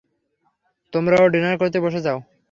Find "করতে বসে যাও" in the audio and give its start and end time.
1.57-2.19